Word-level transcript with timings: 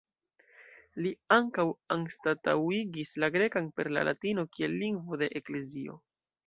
Li 1.05 1.11
ankaŭ 1.35 1.65
anstataŭigis 1.97 3.13
la 3.25 3.33
grekan 3.39 3.71
per 3.79 3.95
la 3.99 4.09
latino 4.13 4.51
kiel 4.57 4.79
lingvo 4.85 5.23
de 5.25 5.35
eklezio. 5.43 6.05